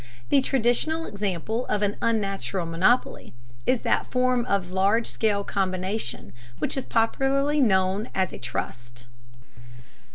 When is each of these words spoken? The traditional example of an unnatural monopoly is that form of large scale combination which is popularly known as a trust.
The 0.29 0.41
traditional 0.41 1.05
example 1.05 1.67
of 1.67 1.83
an 1.83 1.95
unnatural 2.01 2.65
monopoly 2.65 3.33
is 3.67 3.81
that 3.81 4.09
form 4.09 4.45
of 4.45 4.71
large 4.71 5.05
scale 5.05 5.43
combination 5.43 6.33
which 6.57 6.75
is 6.75 6.85
popularly 6.85 7.59
known 7.61 8.09
as 8.15 8.33
a 8.33 8.39
trust. 8.39 9.05